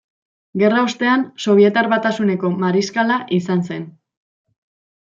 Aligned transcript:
Gerra 0.61 0.79
ostean 0.87 1.25
Sobietar 1.43 1.91
Batasuneko 1.93 2.53
Mariskala 2.65 3.21
izan 3.41 3.65
zen. 3.71 3.89